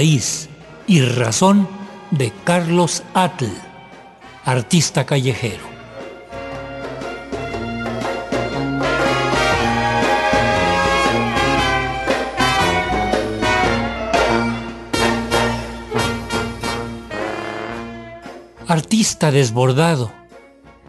[0.00, 1.66] y razón
[2.12, 3.46] de Carlos Atl,
[4.44, 5.64] artista callejero.
[18.68, 20.12] Artista desbordado,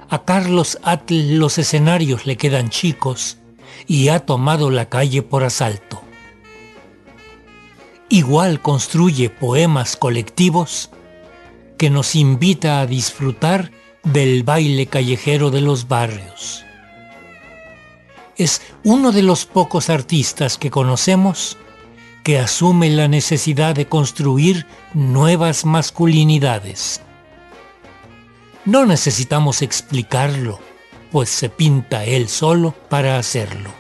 [0.08, 3.38] a Carlos Atl los escenarios le quedan chicos
[3.88, 6.09] y ha tomado la calle por asalto.
[8.10, 10.90] Igual construye poemas colectivos
[11.78, 13.72] que nos invita a disfrutar
[14.04, 16.66] del baile callejero de los barrios.
[18.36, 21.58] Es uno de los pocos artistas que conocemos
[22.24, 27.02] que asume la necesidad de construir nuevas masculinidades.
[28.66, 30.60] No necesitamos explicarlo,
[31.12, 33.79] pues se pinta él solo para hacerlo.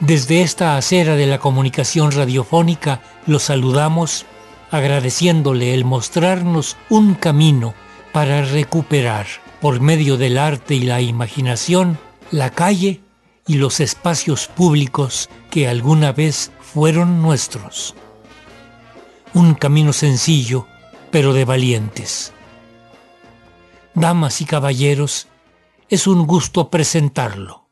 [0.00, 4.24] Desde esta acera de la comunicación radiofónica lo saludamos
[4.70, 7.74] agradeciéndole el mostrarnos un camino
[8.12, 9.26] para recuperar,
[9.60, 11.98] por medio del arte y la imaginación,
[12.30, 13.02] la calle
[13.46, 17.94] y los espacios públicos que alguna vez fueron nuestros.
[19.34, 20.66] Un camino sencillo,
[21.10, 22.32] pero de valientes.
[23.94, 25.28] Damas y caballeros,
[25.90, 27.68] es un gusto presentarlo.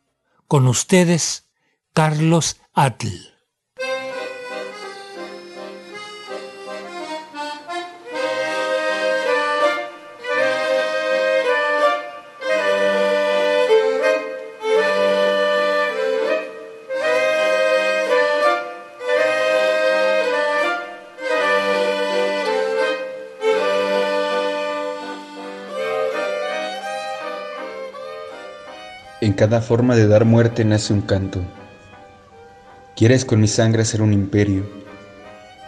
[0.46, 1.47] Con ustedes,
[1.98, 3.08] Carlos Atl.
[29.20, 31.40] En cada forma de dar muerte nace un canto.
[32.98, 34.68] Quieres con mi sangre hacer un imperio,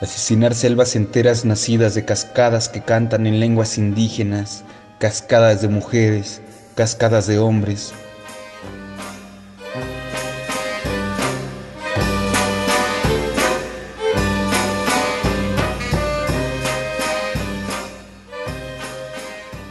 [0.00, 4.64] asesinar selvas enteras nacidas de cascadas que cantan en lenguas indígenas,
[4.98, 6.42] cascadas de mujeres,
[6.74, 7.92] cascadas de hombres.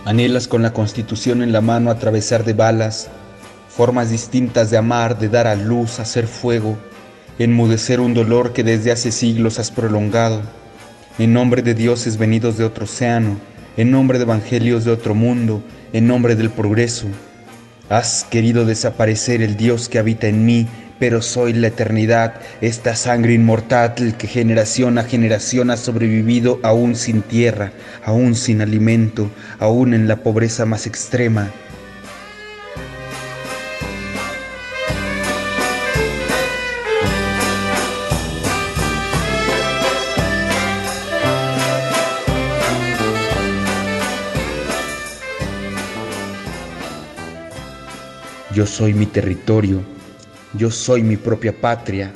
[0.06, 3.10] Anhelas con la constitución en la mano atravesar de balas
[3.68, 6.78] formas distintas de amar, de dar a luz, hacer fuego,
[7.40, 10.42] enmudecer un dolor que desde hace siglos has prolongado,
[11.18, 13.38] en nombre de dioses venidos de otro océano,
[13.78, 15.64] en nombre de evangelios de otro mundo,
[15.94, 17.08] en nombre del progreso.
[17.88, 20.68] Has querido desaparecer el Dios que habita en mí,
[21.00, 27.22] pero soy la eternidad, esta sangre inmortal que generación a generación ha sobrevivido aún sin
[27.22, 27.72] tierra,
[28.04, 31.52] aún sin alimento, aún en la pobreza más extrema.
[48.54, 49.84] Yo soy mi territorio,
[50.54, 52.12] yo soy mi propia patria,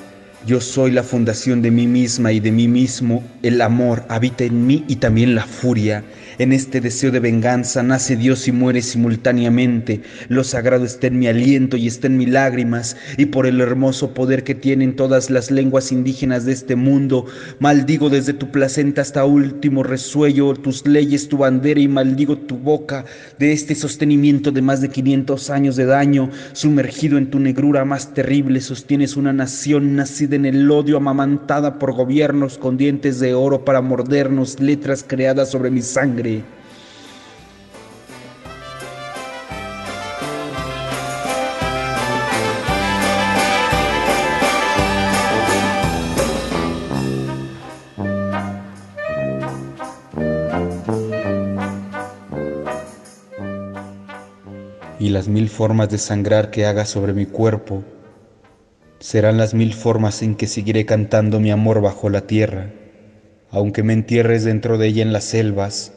[0.48, 3.24] yo soy la fundación de mí misma y de mí mismo.
[3.44, 6.04] El amor habita en mí y también la furia.
[6.40, 10.02] En este deseo de venganza nace Dios y muere simultáneamente.
[10.30, 12.98] Lo sagrado está en mi aliento y está en mis lágrimas.
[13.18, 17.28] Y por el hermoso poder que tienen todas las lenguas indígenas de este mundo,
[17.60, 23.06] maldigo desde tu placenta hasta último resuello tus leyes, tu bandera y maldigo tu boca
[23.38, 26.32] de este sostenimiento de más de 500 años de daño.
[26.54, 31.94] Sumergido en tu negrura más terrible, sostienes una nación nacida en el odio, amamantada por
[31.94, 36.23] gobiernos con dientes de oro para mordernos, letras creadas sobre mi sangre.
[55.00, 57.84] Y las mil formas de sangrar que haga sobre mi cuerpo
[59.00, 62.72] serán las mil formas en que seguiré cantando mi amor bajo la tierra,
[63.52, 65.92] aunque me entierres dentro de ella en las selvas,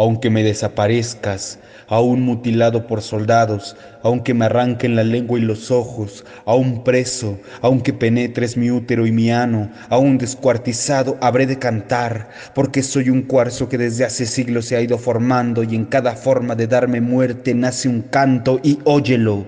[0.00, 6.24] aunque me desaparezcas, aún mutilado por soldados, aunque me arranquen la lengua y los ojos,
[6.46, 12.82] aún preso, aunque penetres mi útero y mi ano, aún descuartizado, habré de cantar, porque
[12.82, 16.54] soy un cuarzo que desde hace siglos se ha ido formando y en cada forma
[16.54, 19.44] de darme muerte nace un canto y óyelo,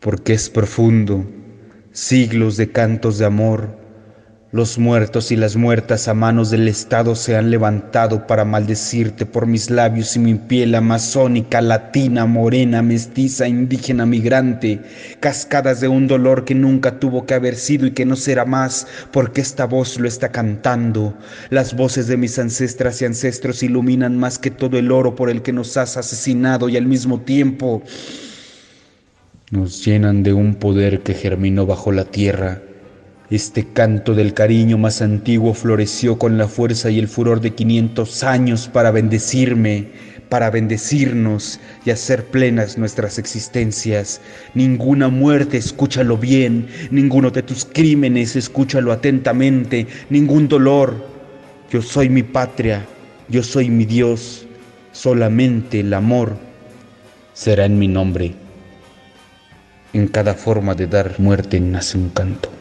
[0.00, 1.26] porque es profundo
[1.92, 3.79] siglos de cantos de amor,
[4.52, 9.24] Los muertos y las muertas a manos del Estado se han levantado para maldecirte.
[9.24, 14.80] Por mis labios y mi piel amazónica, latina, morena, mestiza, indígena, migrante,
[15.20, 18.88] cascadas de un dolor que nunca tuvo que haber sido y que no será más,
[19.12, 21.16] porque esta voz lo está cantando.
[21.50, 25.42] Las voces de mis ancestras y ancestros iluminan más que todo el oro por el
[25.42, 27.84] que nos has asesinado y al mismo tiempo
[29.52, 32.62] nos llenan de un poder que germinó bajo la tierra
[33.30, 38.24] este canto del cariño más antiguo floreció con la fuerza y el furor de 500
[38.24, 39.86] años para bendecirme,
[40.28, 44.20] para bendecirnos y hacer plenas nuestras existencias.
[44.54, 50.94] Ninguna muerte, escúchalo bien, ninguno de tus crímenes, escúchalo atentamente, ningún dolor.
[51.70, 52.84] Yo soy mi patria,
[53.28, 54.44] yo soy mi Dios,
[54.90, 56.36] solamente el amor
[57.32, 58.34] será en mi nombre.
[59.92, 62.59] En cada forma de dar muerte nace un canto.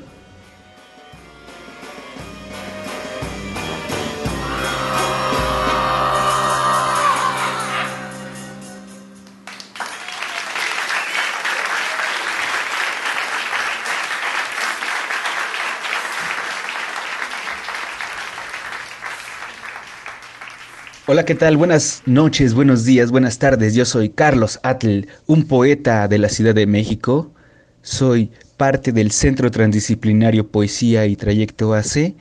[21.12, 21.58] Hola, ¿qué tal?
[21.58, 23.74] Buenas noches, buenos días, buenas tardes.
[23.74, 27.34] Yo soy Carlos Atl, un poeta de la Ciudad de México.
[27.82, 32.14] Soy parte del Centro Transdisciplinario Poesía y Trayecto AC,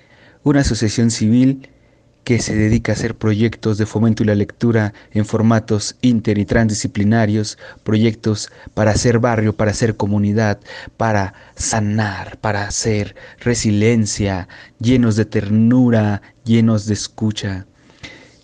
[0.42, 1.68] una asociación civil
[2.24, 6.46] que se dedica a hacer proyectos de fomento y la lectura en formatos inter y
[6.46, 10.60] transdisciplinarios, proyectos para hacer barrio, para hacer comunidad,
[10.96, 14.48] para sanar, para hacer resiliencia,
[14.80, 17.66] llenos de ternura, llenos de escucha.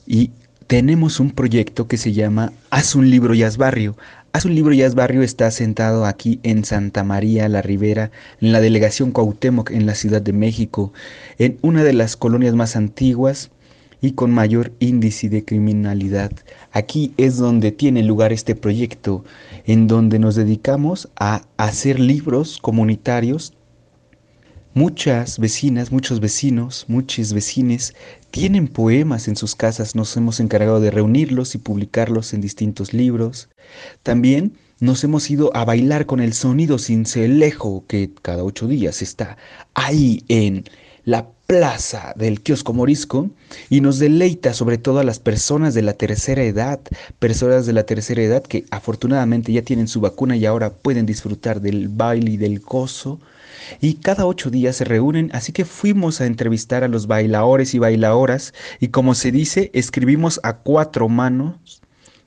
[0.06, 0.30] Y
[0.66, 3.96] tenemos un proyecto que se llama Haz un libro y haz barrio.
[4.32, 8.10] Haz un libro y haz barrio está sentado aquí en Santa María la Ribera,
[8.40, 10.92] en la delegación Cuauhtémoc, en la Ciudad de México,
[11.38, 13.50] en una de las colonias más antiguas
[14.00, 16.32] y con mayor índice de criminalidad.
[16.72, 19.24] Aquí es donde tiene lugar este proyecto,
[19.66, 23.54] en donde nos dedicamos a hacer libros comunitarios
[24.76, 27.94] Muchas vecinas, muchos vecinos, muchos vecines
[28.32, 29.94] tienen poemas en sus casas.
[29.94, 33.48] Nos hemos encargado de reunirlos y publicarlos en distintos libros.
[34.02, 39.36] También nos hemos ido a bailar con el sonido cincelejo que cada ocho días está
[39.74, 40.64] ahí en
[41.04, 43.30] la plaza del kiosco morisco
[43.70, 46.80] y nos deleita sobre todo a las personas de la tercera edad,
[47.20, 51.60] personas de la tercera edad que afortunadamente ya tienen su vacuna y ahora pueden disfrutar
[51.60, 53.20] del baile y del gozo
[53.80, 57.78] y cada ocho días se reúnen, así que fuimos a entrevistar a los bailadores y
[57.78, 61.80] bailadoras y como se dice, escribimos a cuatro manos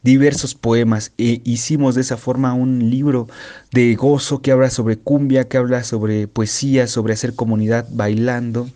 [0.04, 3.28] diversos poemas e hicimos de esa forma un libro
[3.72, 8.70] de gozo que habla sobre cumbia, que habla sobre poesía, sobre hacer comunidad bailando.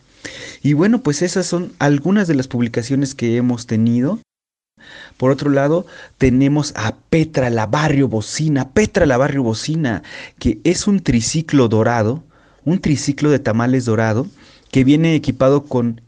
[0.61, 4.19] Y bueno, pues esas son algunas de las publicaciones que hemos tenido.
[5.17, 5.85] Por otro lado,
[6.17, 10.03] tenemos a Petra la Barrio Bocina, Petra la Barrio Bocina,
[10.39, 12.23] que es un triciclo dorado
[12.65, 14.27] un triciclo de tamales dorado
[14.71, 16.01] que viene equipado con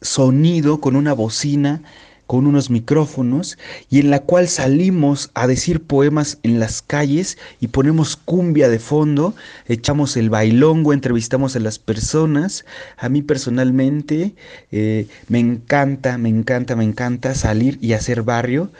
[0.00, 1.82] sonido, con una bocina,
[2.30, 3.58] con unos micrófonos
[3.90, 8.78] y en la cual salimos a decir poemas en las calles y ponemos cumbia de
[8.78, 9.34] fondo,
[9.66, 12.64] echamos el bailongo, entrevistamos a las personas.
[12.98, 14.36] A mí personalmente
[14.70, 18.70] eh, me encanta, me encanta, me encanta salir y hacer barrio.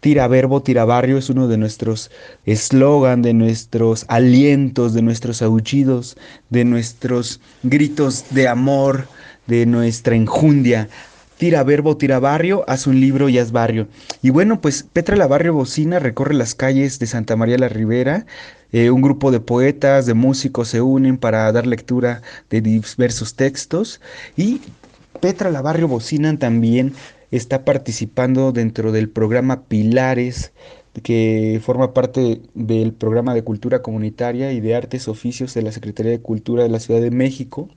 [0.00, 2.12] Tira verbo, tira barrio es uno de nuestros
[2.46, 6.16] eslogan, de nuestros alientos, de nuestros aullidos,
[6.50, 9.08] de nuestros gritos de amor,
[9.48, 10.88] de nuestra enjundia.
[11.36, 13.88] Tira verbo, tira barrio, haz un libro y haz barrio.
[14.22, 18.24] Y bueno, pues Petra la Barrio Bocina recorre las calles de Santa María la Ribera.
[18.70, 24.00] Eh, un grupo de poetas, de músicos se unen para dar lectura de diversos textos.
[24.36, 24.60] Y
[25.20, 26.94] Petra la Barrio Bocina también
[27.30, 30.52] está participando dentro del programa Pilares,
[31.02, 36.12] que forma parte del programa de cultura comunitaria y de artes oficios de la Secretaría
[36.12, 37.68] de Cultura de la Ciudad de México.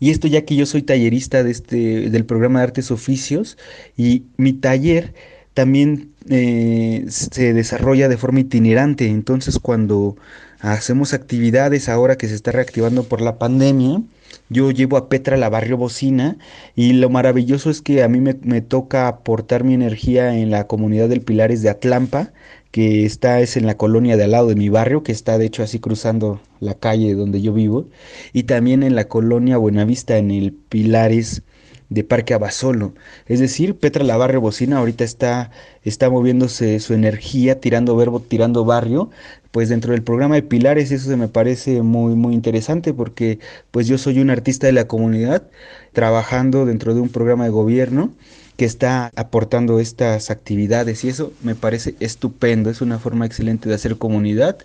[0.00, 3.58] Y esto ya que yo soy tallerista de este, del programa de artes oficios
[3.96, 5.14] y mi taller
[5.54, 9.08] también eh, se desarrolla de forma itinerante.
[9.08, 10.16] Entonces cuando
[10.60, 14.02] hacemos actividades ahora que se está reactivando por la pandemia,
[14.48, 16.38] yo llevo a Petra la barrio bocina
[16.74, 20.66] y lo maravilloso es que a mí me, me, toca aportar mi energía en la
[20.66, 22.32] comunidad del Pilares de Atlampa,
[22.70, 25.46] que está es en la colonia de al lado de mi barrio, que está de
[25.46, 27.86] hecho así cruzando la calle donde yo vivo,
[28.32, 31.42] y también en la colonia Buenavista en el Pilares
[31.88, 32.94] de Parque Abasolo.
[33.26, 35.50] Es decir, Petra la Barrio Bocina ahorita está,
[35.84, 39.10] está moviéndose su energía, tirando verbo, tirando barrio,
[39.50, 40.90] pues dentro del programa de Pilares.
[40.90, 43.38] Eso se me parece muy muy interesante porque
[43.70, 45.48] pues yo soy un artista de la comunidad
[45.92, 48.12] trabajando dentro de un programa de gobierno
[48.56, 53.76] que está aportando estas actividades y eso me parece estupendo, es una forma excelente de
[53.76, 54.58] hacer comunidad.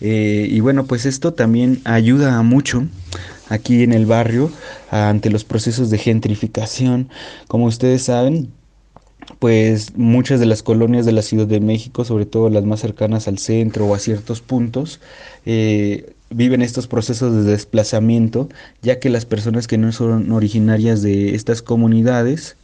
[0.00, 2.86] Eh, y bueno pues esto también ayuda mucho
[3.48, 4.50] aquí en el barrio
[4.90, 7.08] ante los procesos de gentrificación.
[7.48, 8.50] Como ustedes saben
[9.38, 13.26] pues muchas de las colonias de la Ciudad de México, sobre todo las más cercanas
[13.28, 15.00] al centro o a ciertos puntos,
[15.44, 18.48] eh, viven estos procesos de desplazamiento,
[18.82, 22.56] ya que las personas que no son originarias de estas comunidades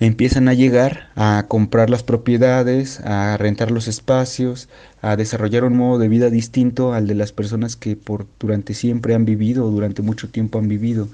[0.00, 4.68] empiezan a llegar a comprar las propiedades, a rentar los espacios,
[5.02, 9.14] a desarrollar un modo de vida distinto al de las personas que por durante siempre
[9.14, 11.08] han vivido o durante mucho tiempo han vivido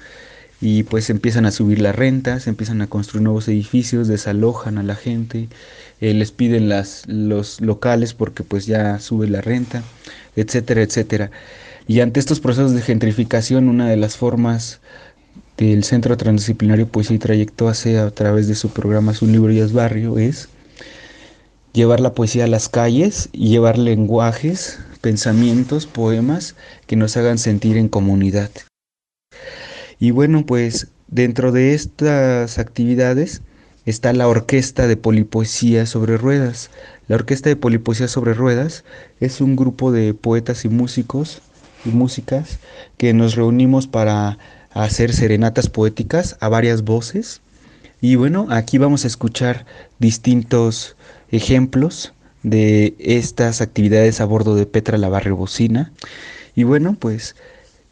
[0.61, 4.95] y pues empiezan a subir las rentas, empiezan a construir nuevos edificios, desalojan a la
[4.95, 5.49] gente,
[6.01, 9.83] eh, les piden las, los locales porque pues ya sube la renta,
[10.37, 11.31] etcétera, etcétera.
[11.87, 14.81] Y ante estos procesos de gentrificación, una de las formas
[15.67, 19.61] del Centro Transdisciplinario Poesía y Trayecto hace a través de su programa Su Libro y
[19.61, 20.49] es Barrio es
[21.75, 27.77] llevar la poesía a las calles y llevar lenguajes, pensamientos, poemas que nos hagan sentir
[27.77, 28.51] en comunidad.
[29.99, 33.43] Y bueno, pues dentro de estas actividades
[33.85, 36.71] está la Orquesta de Polipoesía sobre Ruedas.
[37.07, 38.83] La Orquesta de Polipoesía sobre Ruedas
[39.21, 41.43] es un grupo de poetas y músicos
[41.85, 42.61] y músicas
[42.97, 44.39] que nos reunimos para
[44.73, 47.41] hacer serenatas poéticas a varias voces.
[48.01, 49.67] Y bueno, aquí vamos a escuchar
[49.99, 50.97] distintos
[51.31, 52.13] ejemplos
[52.43, 55.93] de estas actividades a bordo de Petra la Barrio Bocina.
[56.55, 57.37] Y bueno, pues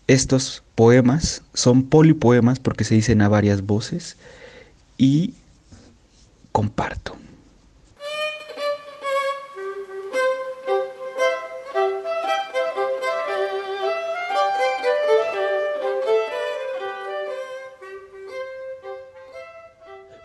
[0.07, 4.17] estos poemas son polipoemas porque se dicen a varias voces
[4.97, 5.35] y
[6.53, 7.17] comparto.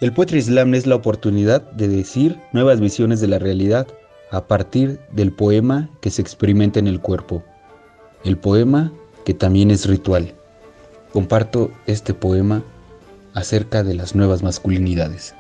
[0.04, 3.88] El Poetry Slam es la oportunidad de decir nuevas visiones de la realidad
[4.32, 7.42] a partir del poema que se experimenta en el cuerpo.
[8.26, 8.92] El poema
[9.24, 10.34] que también es ritual.
[11.14, 12.64] Comparto este poema
[13.34, 15.36] acerca de las nuevas masculinidades.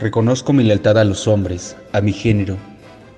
[0.00, 2.56] Reconozco mi lealtad a los hombres, a mi género,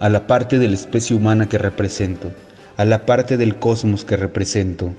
[0.00, 2.30] a la parte de la especie humana que represento,
[2.76, 4.92] a la parte del cosmos que represento.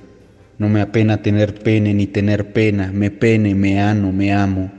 [0.59, 4.71] No me apena tener pene ni tener pena, me pene, me ano, me amo.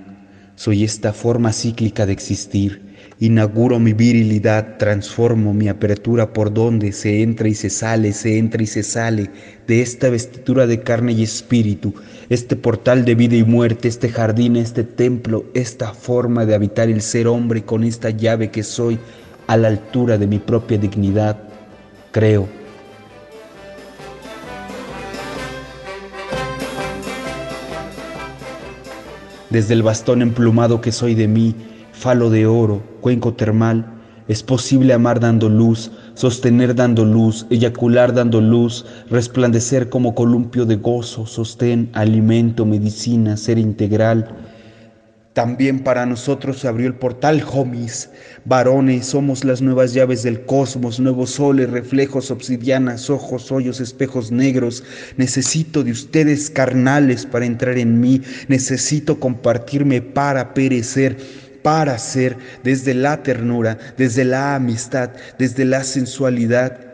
[0.54, 2.90] Soy esta forma cíclica de existir,
[3.22, 8.62] Inauguro mi virilidad, transformo mi apertura por donde se entra y se sale, se entra
[8.62, 9.30] y se sale
[9.66, 11.94] de esta vestidura de carne y espíritu,
[12.30, 17.02] este portal de vida y muerte, este jardín, este templo, esta forma de habitar el
[17.02, 18.98] ser hombre con esta llave que soy
[19.48, 21.36] a la altura de mi propia dignidad.
[22.12, 22.59] Creo.
[29.50, 31.56] Desde el bastón emplumado que soy de mí,
[31.92, 33.84] falo de oro, cuenco termal,
[34.28, 40.76] es posible amar dando luz, sostener dando luz, eyacular dando luz, resplandecer como columpio de
[40.76, 44.28] gozo, sostén, alimento, medicina, ser integral.
[45.32, 48.10] También para nosotros se abrió el portal, homies.
[48.44, 54.82] Varones, somos las nuevas llaves del cosmos, nuevos soles, reflejos, obsidianas, ojos, hoyos, espejos negros.
[55.16, 58.22] Necesito de ustedes carnales para entrar en mí.
[58.48, 61.16] Necesito compartirme para perecer
[61.62, 66.89] para ser desde la ternura, desde la amistad, desde la sensualidad.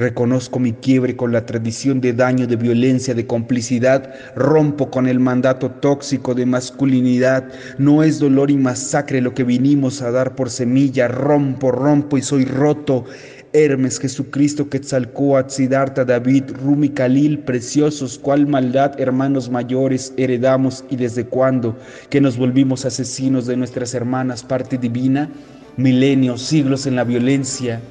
[0.00, 4.14] Reconozco mi quiebre con la tradición de daño, de violencia, de complicidad.
[4.34, 7.52] Rompo con el mandato tóxico de masculinidad.
[7.76, 11.06] No es dolor y masacre lo que vinimos a dar por semilla.
[11.06, 13.04] Rompo, rompo y soy roto.
[13.52, 21.26] Hermes, Jesucristo, Quetzalcóatl, Siddhartha, David, Rumi, Khalil, preciosos, cuál maldad, hermanos mayores, heredamos y desde
[21.26, 21.76] cuándo
[22.08, 25.28] que nos volvimos asesinos de nuestras hermanas, parte divina,
[25.76, 27.82] milenios, siglos en la violencia.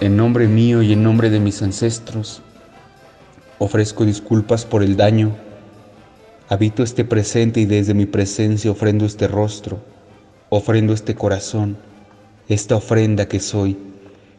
[0.00, 2.40] En nombre mío y en nombre de mis ancestros,
[3.58, 5.36] ofrezco disculpas por el daño
[6.48, 9.80] Habito este presente y desde mi presencia ofrendo este rostro,
[10.50, 11.76] ofrendo este corazón,
[12.48, 13.76] esta ofrenda que soy.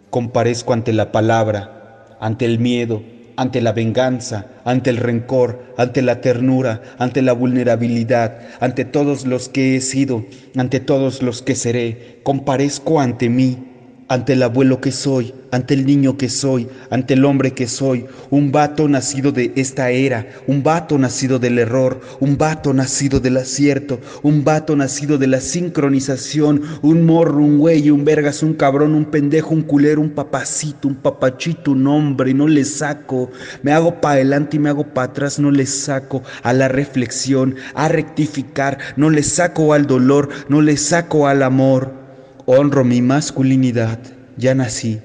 [0.10, 3.04] Comparezco ante la palabra, ante el miedo,
[3.36, 9.50] ante la venganza, ante el rencor, ante la ternura, ante la vulnerabilidad, ante todos los
[9.50, 10.26] que he sido,
[10.56, 12.22] ante todos los que seré.
[12.24, 13.69] Comparezco ante mí,
[14.10, 18.08] ante el abuelo que soy, ante el niño que soy, ante el hombre que soy,
[18.32, 23.38] un vato nacido de esta era, un vato nacido del error, un vato nacido del
[23.38, 28.96] acierto, un vato nacido de la sincronización, un morro, un güey, un vergas, un cabrón,
[28.96, 33.30] un pendejo, un culero, un papacito, un papachito, un hombre, no le saco,
[33.62, 37.56] me hago para adelante y me hago para atrás, no le saco a la reflexión,
[37.76, 42.09] a rectificar, no le saco al dolor, no le saco al amor.
[42.52, 44.00] Honro mi masculinidad,
[44.36, 45.00] ya nací,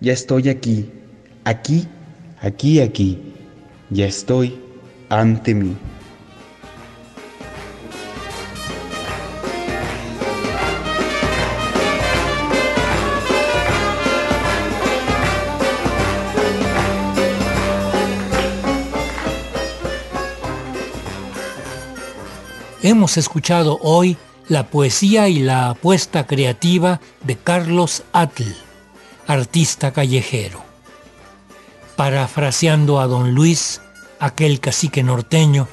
[0.00, 0.88] ya estoy aquí,
[1.42, 1.88] aquí,
[2.40, 3.34] aquí, aquí,
[3.90, 4.56] ya estoy
[5.08, 5.76] ante mí.
[22.80, 24.16] Hemos escuchado hoy
[24.48, 28.44] la poesía y la apuesta creativa de Carlos Atl,
[29.26, 30.62] artista callejero.
[31.96, 33.80] Parafraseando a don Luis,
[34.20, 35.68] aquel cacique norteño,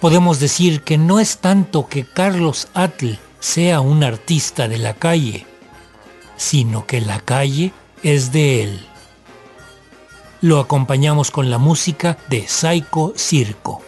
[0.00, 5.46] podemos decir que no es tanto que Carlos Atl sea un artista de la calle,
[6.36, 8.86] sino que la calle es de él.
[10.40, 13.82] Lo acompañamos con la música de Psycho Circo.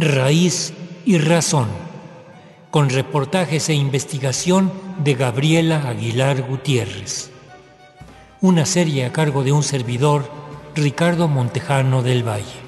[0.00, 0.74] Raíz
[1.04, 1.66] y Razón,
[2.70, 4.70] con reportajes e investigación
[5.02, 7.32] de Gabriela Aguilar Gutiérrez.
[8.40, 10.30] Una serie a cargo de un servidor,
[10.76, 12.67] Ricardo Montejano del Valle.